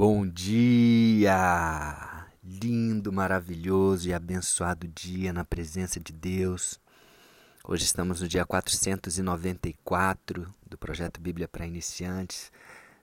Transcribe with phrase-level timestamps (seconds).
[0.00, 1.34] Bom dia!
[2.44, 6.78] Lindo, maravilhoso e abençoado dia na presença de Deus.
[7.64, 12.52] Hoje estamos no dia 494 do projeto Bíblia para Iniciantes.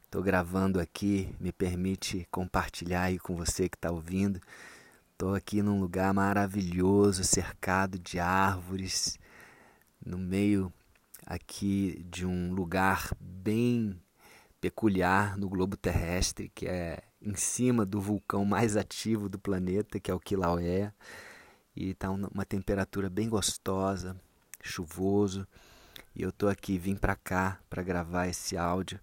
[0.05, 4.39] Estou gravando aqui, me permite compartilhar aí com você que está ouvindo.
[5.11, 9.19] Estou aqui num lugar maravilhoso, cercado de árvores,
[9.99, 10.71] no meio
[11.25, 13.99] aqui de um lugar bem
[14.65, 20.09] peculiar no globo terrestre, que é em cima do vulcão mais ativo do planeta, que
[20.09, 20.91] é o Kilauea.
[21.75, 24.19] E está uma temperatura bem gostosa,
[24.63, 25.47] chuvoso.
[26.15, 28.99] E eu tô aqui, vim para cá para gravar esse áudio,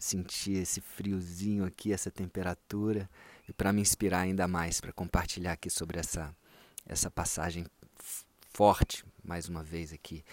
[0.00, 3.08] sentir esse friozinho aqui, essa temperatura,
[3.48, 6.34] e para me inspirar ainda mais, para compartilhar aqui sobre essa,
[6.84, 7.66] essa passagem
[8.52, 10.24] forte, mais uma vez aqui,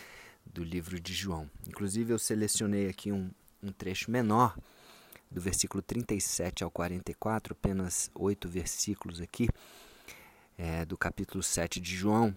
[0.43, 1.47] do livro de João.
[1.67, 3.29] Inclusive, eu selecionei aqui um,
[3.61, 4.57] um trecho menor,
[5.29, 9.47] do versículo 37 ao 44, apenas oito versículos aqui,
[10.57, 12.35] é, do capítulo 7 de João,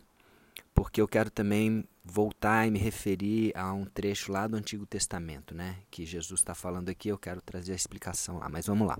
[0.73, 5.55] porque eu quero também voltar e me referir a um trecho lá do Antigo Testamento,
[5.55, 5.79] né?
[5.91, 8.99] Que Jesus está falando aqui, eu quero trazer a explicação lá, mas vamos lá.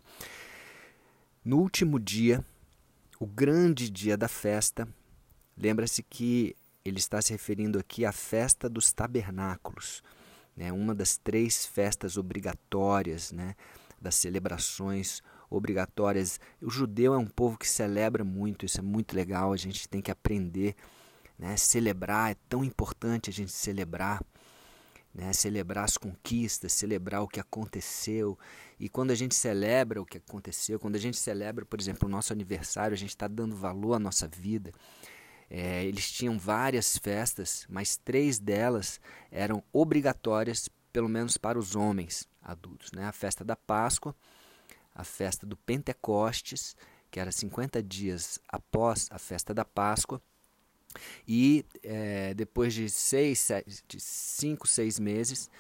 [1.45, 2.45] No último dia,
[3.21, 4.89] o grande dia da festa,
[5.57, 10.03] lembra-se que ele está se referindo aqui à festa dos tabernáculos
[10.57, 13.55] né, uma das três festas obrigatórias, né,
[14.01, 16.41] das celebrações obrigatórias.
[16.61, 20.01] O judeu é um povo que celebra muito, isso é muito legal, a gente tem
[20.01, 20.75] que aprender.
[21.37, 24.23] Né, celebrar, é tão importante a gente celebrar.
[25.13, 28.37] Né, celebrar as conquistas, celebrar o que aconteceu.
[28.81, 32.11] E quando a gente celebra o que aconteceu, quando a gente celebra, por exemplo, o
[32.11, 34.73] nosso aniversário, a gente está dando valor à nossa vida.
[35.51, 39.01] É, eles tinham várias festas, mas três delas
[39.31, 42.93] eram obrigatórias, pelo menos para os homens adultos.
[42.93, 43.05] Né?
[43.05, 44.15] A festa da Páscoa,
[44.95, 46.77] a festa do Pentecostes,
[47.11, 50.21] que era 50 dias após a festa da Páscoa,
[51.27, 55.51] e é, depois de seis, sete, de cinco, seis meses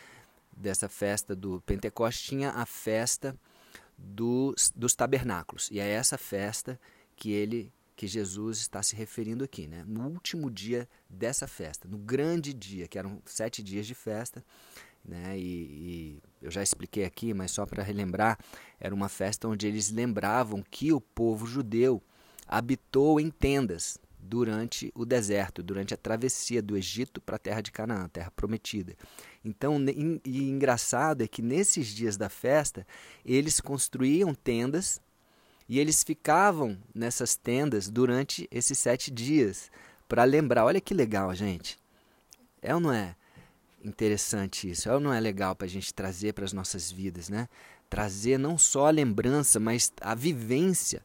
[0.57, 3.37] dessa festa do Pentecostes, tinha a festa
[3.99, 5.71] dos, dos tabernáculos.
[5.71, 6.79] E é essa festa
[7.17, 9.85] que ele que Jesus está se referindo aqui, né?
[9.87, 14.45] No último dia dessa festa, no grande dia, que eram sete dias de festa,
[15.05, 15.39] né?
[15.39, 18.39] E, e eu já expliquei aqui, mas só para relembrar,
[18.81, 22.03] era uma festa onde eles lembravam que o povo judeu
[22.47, 27.71] habitou em tendas durante o deserto, durante a travessia do Egito para a terra de
[27.71, 28.97] Canaã, a terra prometida.
[29.45, 29.79] Então,
[30.25, 32.87] e engraçado é que nesses dias da festa,
[33.25, 35.01] eles construíam tendas
[35.69, 39.71] e eles ficavam nessas tendas durante esses sete dias
[40.09, 40.65] para lembrar.
[40.65, 41.79] Olha que legal, gente.
[42.61, 43.17] É ou não é
[43.85, 44.89] interessante isso?
[44.89, 47.49] É ou não é legal para a gente trazer para as nossas vidas, né?
[47.89, 51.03] Trazer não só a lembrança, mas a vivência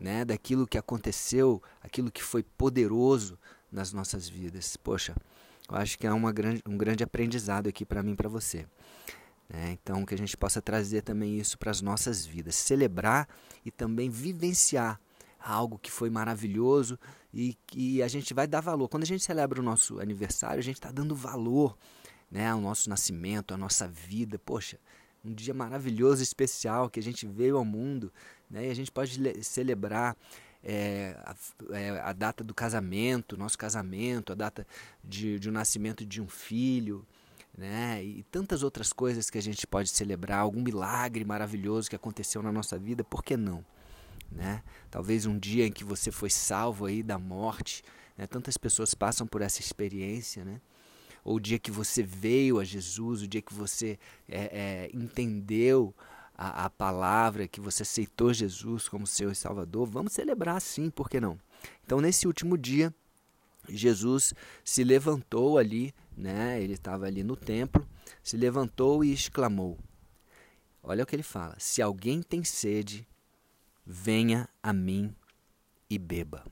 [0.00, 3.38] né, daquilo que aconteceu, aquilo que foi poderoso
[3.70, 4.76] nas nossas vidas.
[4.76, 5.14] Poxa,
[5.68, 8.66] eu acho que é uma grande, um grande aprendizado aqui para mim e para você.
[9.48, 9.78] Né?
[9.80, 13.28] Então, que a gente possa trazer também isso para as nossas vidas, celebrar
[13.64, 15.00] e também vivenciar
[15.38, 16.98] algo que foi maravilhoso
[17.32, 18.88] e que a gente vai dar valor.
[18.88, 21.76] Quando a gente celebra o nosso aniversário, a gente está dando valor
[22.30, 24.38] né, ao nosso nascimento, à nossa vida.
[24.38, 24.78] Poxa,
[25.24, 28.12] um dia maravilhoso, especial que a gente veio ao mundo
[28.50, 30.16] né, e a gente pode celebrar.
[30.60, 31.36] É, a,
[31.72, 34.66] é, a, data do casamento, nosso casamento, a data
[35.04, 37.06] de, de um nascimento de um filho,
[37.58, 38.04] né?
[38.04, 42.52] E tantas outras coisas que a gente pode celebrar, algum milagre maravilhoso que aconteceu na
[42.52, 43.64] nossa vida, por que não?
[44.30, 44.62] Né?
[44.88, 47.82] Talvez um dia em que você foi salvo aí da morte,
[48.16, 48.28] né?
[48.28, 50.60] tantas pessoas passam por essa experiência, né?
[51.24, 53.98] Ou o dia que você veio a Jesus, o dia que você
[54.28, 55.92] é, é, entendeu
[56.36, 61.20] a, a palavra, que você aceitou Jesus como seu Salvador, vamos celebrar sim, por que
[61.20, 61.36] não?
[61.84, 62.94] Então, nesse último dia,
[63.68, 64.32] Jesus
[64.64, 66.60] se levantou ali, né?
[66.60, 67.88] Ele estava ali no templo,
[68.22, 69.78] se levantou e exclamou:
[70.82, 73.06] Olha o que ele fala: Se alguém tem sede,
[73.86, 75.14] venha a mim
[75.88, 76.44] e beba.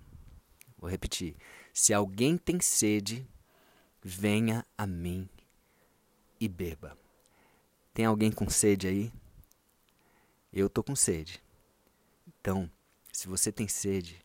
[0.78, 1.36] Vou repetir:
[1.72, 3.26] Se alguém tem sede,
[4.02, 5.28] venha a mim
[6.40, 6.96] e beba.
[7.92, 9.12] Tem alguém com sede aí?
[10.52, 11.42] Eu tô com sede.
[12.26, 12.70] Então,
[13.12, 14.24] se você tem sede,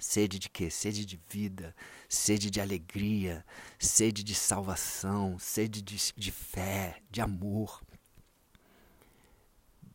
[0.00, 0.70] Sede de quê?
[0.70, 1.74] Sede de vida,
[2.08, 3.44] sede de alegria,
[3.78, 7.82] sede de salvação, sede de, de fé, de amor.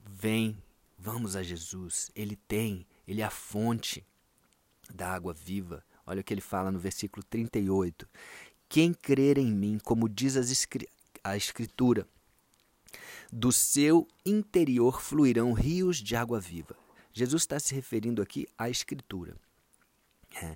[0.06, 0.58] Vem,
[0.98, 2.12] vamos a Jesus.
[2.16, 4.06] Ele tem, ele é a fonte
[4.94, 5.84] da água viva.
[6.06, 8.08] Olha o que ele fala no versículo 38.
[8.68, 10.36] Quem crer em mim, como diz
[11.24, 12.08] a Escritura,
[13.32, 16.76] do seu interior fluirão rios de água viva.
[17.12, 19.36] Jesus está se referindo aqui à Escritura.
[20.42, 20.56] É,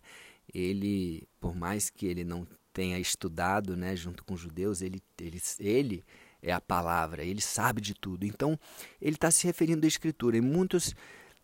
[0.54, 5.42] ele, por mais que ele não tenha estudado né, junto com os judeus, ele, ele,
[5.60, 6.06] ele
[6.42, 8.26] é a palavra, ele sabe de tudo.
[8.26, 8.60] Então,
[9.02, 10.38] ele está se referindo à Escritura.
[10.38, 10.96] E muitos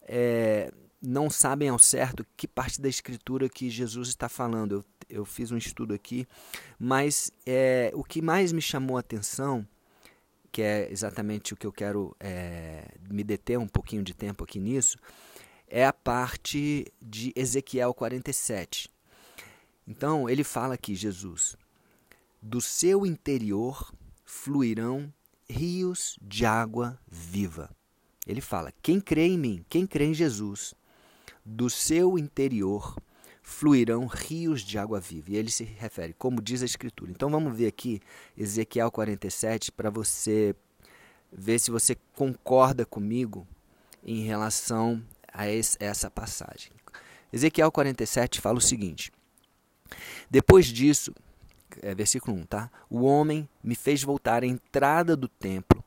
[0.04, 0.72] é,
[1.02, 4.76] não sabem ao certo que parte da Escritura que Jesus está falando.
[4.76, 4.86] Eu,
[5.18, 6.28] eu fiz um estudo aqui,
[6.80, 9.68] mas é, o que mais me chamou a atenção,
[10.52, 14.60] que é exatamente o que eu quero é, me deter um pouquinho de tempo aqui
[14.60, 14.98] nisso,
[15.74, 18.88] é a parte de Ezequiel 47.
[19.88, 21.58] Então, ele fala aqui, Jesus,
[22.40, 23.92] do seu interior
[24.24, 25.12] fluirão
[25.50, 27.76] rios de água viva.
[28.28, 30.76] Ele fala: quem crê em mim, quem crê em Jesus,
[31.44, 32.96] do seu interior
[33.42, 35.32] fluirão rios de água viva.
[35.32, 37.10] E ele se refere, como diz a Escritura.
[37.10, 38.00] Então vamos ver aqui
[38.38, 40.56] Ezequiel 47 para você
[41.32, 43.48] ver se você concorda comigo
[44.04, 45.04] em relação
[45.34, 46.72] a essa passagem.
[47.32, 49.12] Ezequiel 47 fala o seguinte:
[50.30, 51.14] Depois disso,
[51.82, 52.70] é, versículo 1, tá?
[52.90, 55.84] O homem me fez voltar à entrada do templo,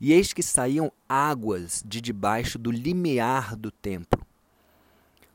[0.00, 4.24] e eis que saíam águas de debaixo do limiar do templo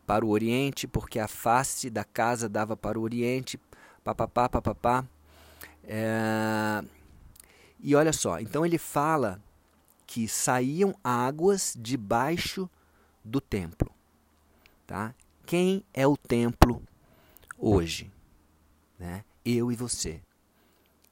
[0.06, 3.60] para o oriente, porque a face da casa dava para o oriente,
[4.04, 5.06] papapá, papapá.
[5.84, 6.84] É...
[7.80, 9.42] E olha só, então ele fala
[10.06, 12.69] que saíam águas debaixo
[13.24, 13.92] do templo.
[14.86, 15.13] Tá?
[15.45, 16.81] Quem é o templo
[17.57, 18.12] hoje?
[18.98, 19.24] Né?
[19.45, 20.21] eu e você.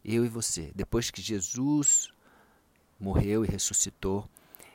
[0.03, 0.71] Eu e você.
[0.75, 2.09] Depois que Jesus
[2.99, 4.27] morreu e ressuscitou,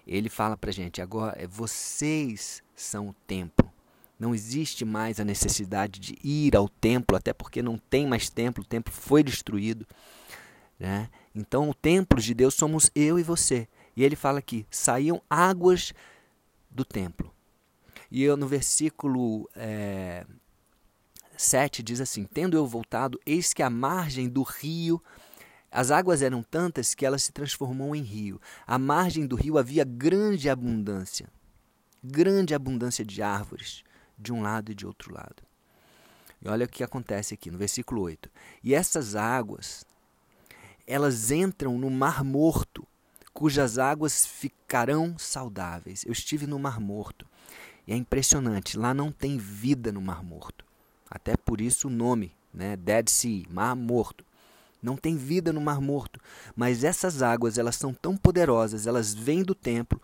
[0.06, 3.70] ele fala para gente: agora é vocês são o templo.
[4.18, 8.62] Não existe mais a necessidade de ir ao templo, até porque não tem mais templo,
[8.62, 9.86] o templo foi destruído.
[10.78, 11.08] Né?
[11.34, 13.66] Então, o templo de Deus somos eu e você.
[13.96, 15.92] E ele fala que saíam águas
[16.72, 17.32] do templo.
[18.10, 20.26] E eu, no versículo é,
[21.36, 25.02] 7 diz assim: Tendo eu voltado, eis que a margem do rio,
[25.70, 28.40] as águas eram tantas que ela se transformou em rio.
[28.66, 31.28] À margem do rio havia grande abundância,
[32.02, 33.82] grande abundância de árvores,
[34.18, 35.42] de um lado e de outro lado.
[36.40, 38.28] E olha o que acontece aqui no versículo 8.
[38.62, 39.86] E essas águas,
[40.86, 42.86] elas entram no Mar Morto,
[43.32, 46.04] cujas águas ficarão saudáveis.
[46.04, 47.26] Eu estive no Mar Morto
[47.86, 50.64] e é impressionante, lá não tem vida no Mar Morto.
[51.10, 52.76] Até por isso o nome, né?
[52.76, 54.24] Dead Sea, Mar Morto.
[54.82, 56.18] Não tem vida no Mar Morto,
[56.56, 60.00] mas essas águas, elas são tão poderosas, elas vêm do templo.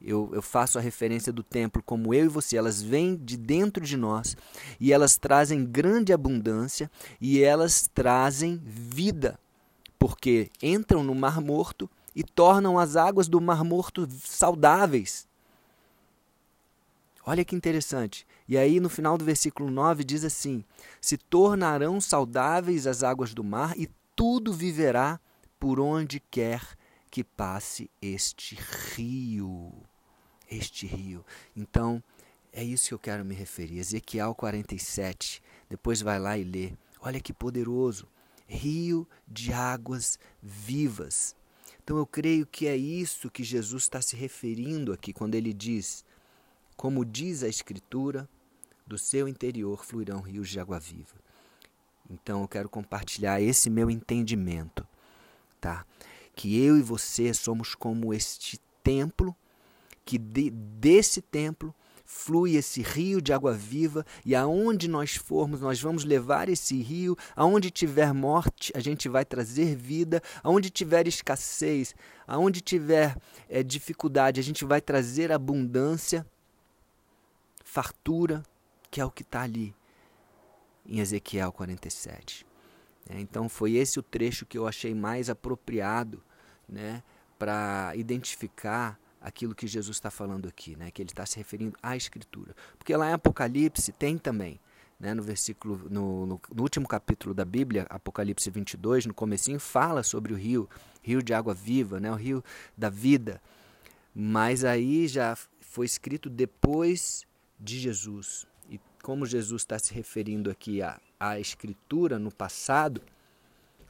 [0.00, 3.82] Eu, eu faço a referência do templo como eu e você, elas vêm de dentro
[3.82, 4.36] de nós
[4.78, 9.38] e elas trazem grande abundância e elas trazem vida,
[9.98, 15.26] porque entram no Mar Morto e tornam as águas do Mar Morto saudáveis.
[17.26, 18.26] Olha que interessante.
[18.46, 20.64] E aí no final do versículo 9 diz assim:
[21.00, 25.18] Se tornarão saudáveis as águas do mar e tudo viverá
[25.58, 26.62] por onde quer
[27.10, 28.58] que passe este
[28.94, 29.72] rio.
[30.50, 31.24] Este rio.
[31.56, 32.02] Então,
[32.52, 33.78] é isso que eu quero me referir.
[33.78, 35.42] Ezequiel 47.
[35.68, 36.72] Depois vai lá e lê.
[37.00, 38.06] Olha que poderoso.
[38.46, 41.34] Rio de águas vivas.
[41.84, 46.04] Então eu creio que é isso que Jesus está se referindo aqui quando ele diz
[46.76, 48.28] como diz a Escritura,
[48.86, 51.14] do seu interior fluirão rios de água viva.
[52.10, 54.86] Então eu quero compartilhar esse meu entendimento,
[55.60, 55.86] tá?
[56.34, 59.34] Que eu e você somos como este templo,
[60.04, 61.74] que de, desse templo
[62.04, 67.16] flui esse rio de água viva e aonde nós formos, nós vamos levar esse rio.
[67.34, 70.22] Aonde tiver morte, a gente vai trazer vida.
[70.42, 71.94] Aonde tiver escassez,
[72.26, 73.16] aonde tiver
[73.48, 76.26] é, dificuldade, a gente vai trazer abundância
[77.64, 78.42] fartura,
[78.90, 79.74] que é o que está ali
[80.86, 82.46] em Ezequiel 47.
[83.08, 86.22] É, então foi esse o trecho que eu achei mais apropriado
[86.68, 87.02] né,
[87.38, 91.96] para identificar aquilo que Jesus está falando aqui, né, que ele está se referindo à
[91.96, 92.54] Escritura.
[92.78, 94.60] Porque lá em Apocalipse tem também,
[95.00, 100.02] né, no versículo, no, no, no, último capítulo da Bíblia, Apocalipse 22, no comecinho, fala
[100.02, 100.68] sobre o rio,
[101.00, 102.44] rio de água viva, né, o rio
[102.76, 103.40] da vida.
[104.14, 107.26] Mas aí já foi escrito depois
[107.58, 108.46] de Jesus.
[108.68, 113.00] E como Jesus está se referindo aqui à, à Escritura no passado,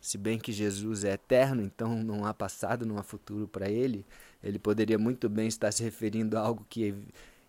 [0.00, 4.04] se bem que Jesus é eterno, então não há passado, não há futuro para ele,
[4.44, 6.94] ele poderia muito bem estar se referindo a algo que,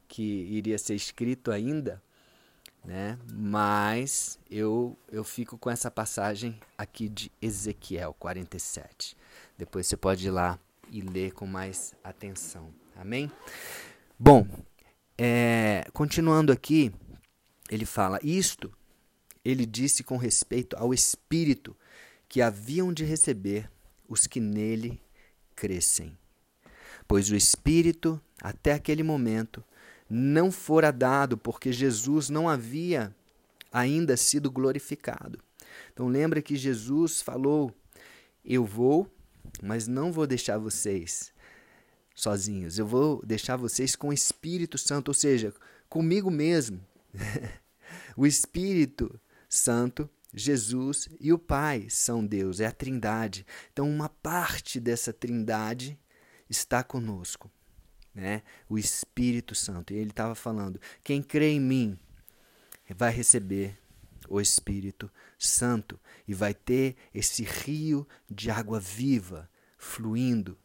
[0.07, 2.01] que iria ser escrito ainda,
[2.83, 3.19] né?
[3.33, 9.17] mas eu, eu fico com essa passagem aqui de Ezequiel 47.
[9.57, 10.57] Depois você pode ir lá
[10.89, 12.73] e ler com mais atenção.
[12.95, 13.29] Amém?
[14.17, 14.47] Bom,
[15.17, 16.93] é, continuando aqui,
[17.69, 18.71] ele fala: Isto
[19.43, 21.75] ele disse com respeito ao Espírito
[22.29, 23.69] que haviam de receber
[24.07, 24.99] os que nele
[25.55, 26.17] crescem.
[27.07, 29.63] Pois o Espírito, até aquele momento,
[30.09, 33.15] não fora dado porque Jesus não havia
[33.71, 35.39] ainda sido glorificado.
[35.93, 37.73] Então lembra que Jesus falou:
[38.43, 39.11] Eu vou,
[39.61, 41.33] mas não vou deixar vocês
[42.15, 42.79] sozinhos.
[42.79, 45.53] Eu vou deixar vocês com o Espírito Santo, ou seja,
[45.89, 46.79] comigo mesmo.
[48.15, 49.19] o Espírito
[49.49, 53.45] Santo, Jesus e o Pai são Deus, é a Trindade.
[53.71, 55.99] Então, uma parte dessa Trindade
[56.49, 57.51] está conosco,
[58.13, 58.43] né?
[58.69, 59.93] O Espírito Santo.
[59.93, 61.99] E ele estava falando: quem crê em mim
[62.95, 63.77] vai receber
[64.29, 70.57] o Espírito Santo e vai ter esse rio de água viva fluindo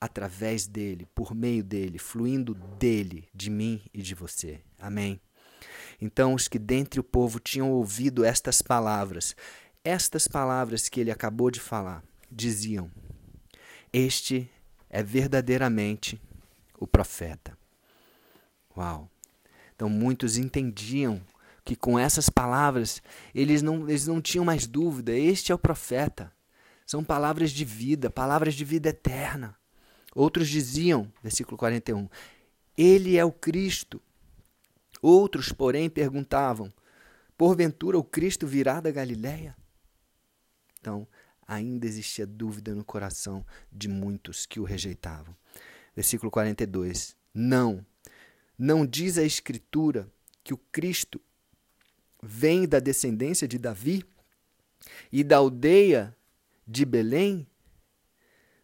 [0.00, 4.60] através dele, por meio dele, fluindo dele, de mim e de você.
[4.78, 5.20] Amém.
[6.00, 9.34] Então os que dentre o povo tinham ouvido estas palavras,
[9.82, 12.90] estas palavras que ele acabou de falar, diziam:
[13.92, 14.50] Este
[14.94, 16.22] é verdadeiramente
[16.78, 17.58] o profeta.
[18.76, 19.10] Uau!
[19.74, 21.20] Então muitos entendiam
[21.64, 23.02] que com essas palavras
[23.34, 26.32] eles não, eles não tinham mais dúvida: este é o profeta.
[26.86, 29.56] São palavras de vida, palavras de vida eterna.
[30.14, 32.08] Outros diziam, versículo 41,
[32.78, 34.00] ele é o Cristo.
[35.02, 36.72] Outros, porém, perguntavam:
[37.36, 39.56] porventura o Cristo virá da Galiléia?
[40.78, 41.04] Então,
[41.46, 45.34] ainda existia dúvida no coração de muitos que o rejeitavam.
[45.94, 47.16] Versículo 42.
[47.32, 47.84] Não,
[48.58, 50.08] não diz a Escritura
[50.42, 51.20] que o Cristo
[52.22, 54.04] vem da descendência de Davi
[55.12, 56.16] e da aldeia
[56.66, 57.46] de Belém,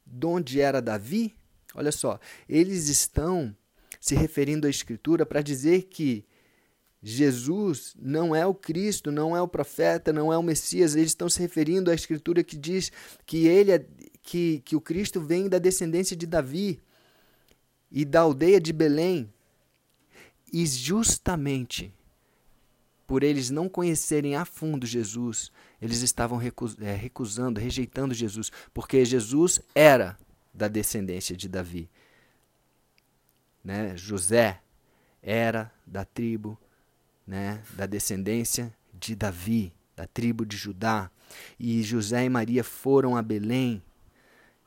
[0.07, 1.35] de onde era Davi?
[1.75, 2.19] Olha só,
[2.49, 3.57] eles estão
[4.01, 6.25] se referindo à Escritura para dizer que
[7.02, 10.95] Jesus não é o Cristo, não é o profeta, não é o Messias.
[10.95, 12.92] Eles estão se referindo à Escritura que diz
[13.25, 13.87] que ele é,
[14.23, 16.80] que, que o Cristo vem da descendência de Davi
[17.90, 19.33] e da aldeia de Belém.
[20.52, 21.92] E justamente
[23.07, 25.50] por eles não conhecerem a fundo Jesus,
[25.83, 26.40] eles estavam
[26.80, 30.16] é, recusando, rejeitando Jesus, porque Jesus era
[30.54, 31.90] da descendência de Davi.
[33.64, 33.97] Né?
[33.97, 34.61] José
[35.21, 36.57] era da tribo,
[37.27, 41.11] né, da descendência de Davi, da tribo de Judá.
[41.59, 43.83] E José e Maria foram a Belém.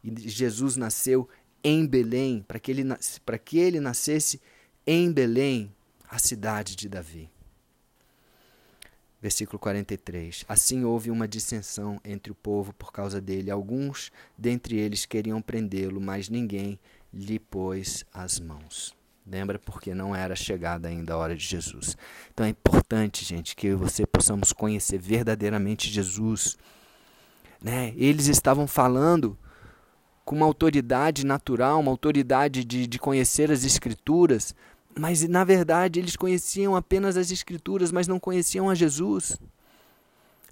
[0.03, 1.27] E Jesus nasceu
[1.63, 2.83] em Belém, para que ele,
[3.25, 4.41] para que ele nascesse
[4.85, 5.73] em Belém,
[6.09, 7.29] a cidade de Davi.
[9.21, 10.43] Versículo 43.
[10.47, 13.49] Assim houve uma dissensão entre o povo por causa dele.
[13.49, 16.77] Alguns dentre eles queriam prendê-lo, mas ninguém
[17.13, 18.93] lhe pôs as mãos.
[19.25, 19.57] Lembra?
[19.57, 21.97] Porque não era chegada ainda a hora de Jesus.
[22.33, 26.57] Então é importante, gente, que você possamos conhecer verdadeiramente Jesus.
[27.61, 27.93] Né?
[27.95, 29.37] Eles estavam falando
[30.25, 34.53] com uma autoridade natural, uma autoridade de, de conhecer as Escrituras,
[34.97, 39.37] mas na verdade eles conheciam apenas as Escrituras, mas não conheciam a Jesus.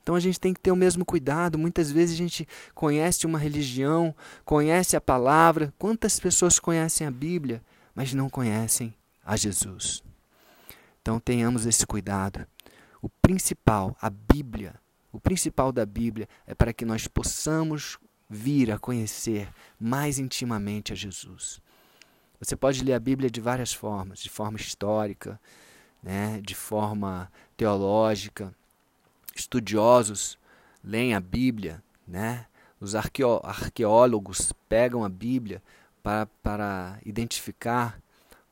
[0.02, 1.60] Então a gente tem que ter o mesmo cuidado.
[1.60, 5.74] Muitas vezes a gente conhece uma religião, conhece a palavra.
[5.78, 7.62] Quantas pessoas conhecem a Bíblia,
[7.94, 8.94] mas não conhecem
[9.24, 10.04] a Jesus?
[11.02, 12.46] Então tenhamos esse cuidado.
[13.02, 14.76] O principal, a Bíblia,
[15.12, 17.98] o principal da Bíblia é para que nós possamos
[18.30, 21.62] vir a conhecer mais intimamente a Jesus.
[22.40, 25.40] Você pode ler a Bíblia de várias formas, de forma histórica,
[26.02, 28.54] né, de forma teológica.
[29.36, 30.38] Estudiosos
[30.84, 32.48] leem a Bíblia, né?
[32.80, 35.62] Os arqueó arqueólogos pegam a Bíblia
[36.02, 38.02] para, para identificar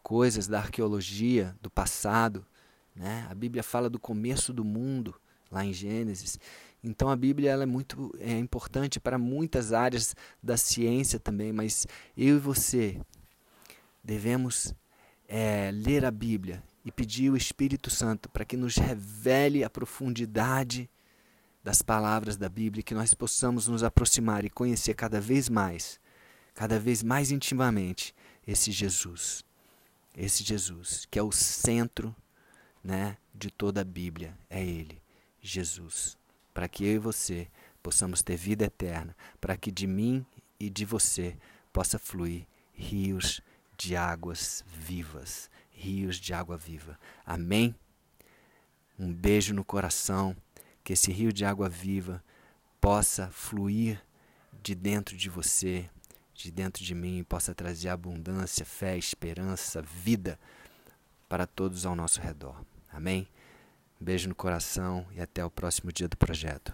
[0.02, 2.46] coisas da arqueologia do passado.
[2.96, 3.28] Né?
[3.30, 5.16] A Bíblia fala do começo do mundo,
[5.52, 6.40] lá em Gênesis.
[6.84, 11.86] Então a Bíblia ela é muito é importante para muitas áreas da ciência também, mas
[12.16, 13.00] eu e você
[14.04, 14.74] devemos
[15.28, 20.90] é, ler a Bíblia e pedir o Espírito Santo para que nos revele a profundidade
[21.64, 26.00] das palavras da Bíblia, que nós possamos nos aproximar e conhecer cada vez mais,
[26.54, 28.14] cada vez mais intimamente
[28.46, 29.44] esse Jesus.
[30.16, 32.16] Esse Jesus, que é o centro
[32.84, 35.02] né, de toda a Bíblia, é Ele,
[35.42, 36.18] Jesus.
[36.54, 37.48] Para que eu e você
[37.82, 40.26] possamos ter vida eterna, para que de mim
[40.60, 41.38] e de você
[41.72, 43.42] possa fluir rios
[43.78, 47.00] de águas vivas, rios de água viva.
[47.26, 47.74] Amém?
[48.98, 50.36] Um beijo no coração,
[50.84, 52.22] que esse rio de água viva
[52.82, 54.04] possa fluir
[54.62, 55.90] de dentro de você,
[56.44, 60.40] de dentro de mim possa trazer abundância, fé, esperança, vida
[61.28, 62.64] para todos ao nosso redor.
[62.92, 63.28] Amém?
[64.00, 66.74] beijo no coração e até o próximo dia do projeto.